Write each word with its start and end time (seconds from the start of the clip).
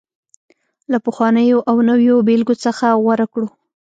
له 0.91 0.97
پخوانيو 1.05 1.57
او 1.69 1.75
نویو 1.89 2.17
بېلګو 2.27 2.55
څخه 2.65 2.85
غوره 3.03 3.27
کړو 3.33 3.47